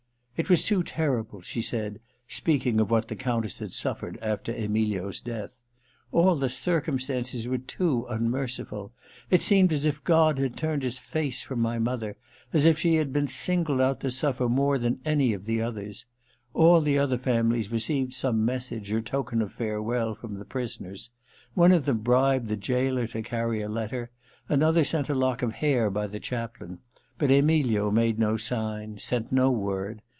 [0.37, 5.21] *It was too terrible,' she said, speaking of what the Countess had suffered after Emilio's
[5.21, 5.61] death.
[6.11, 8.91] *A11 the circumstances were too un merciful.
[9.29, 11.77] It seemed as if God had turned His 244 THE LETTER ii face from my
[11.91, 12.17] mother;
[12.53, 16.07] as if she had been singled out to suffer more than any of the others.
[16.55, 21.11] All the other families received some message or token of farewell from the prisoners.
[21.53, 24.09] One of them bribed the gaoler to carry a letter—
[24.49, 26.79] another sent a lock of hair by the chaplain.
[27.19, 30.01] But Emilio made no sign, sent no word.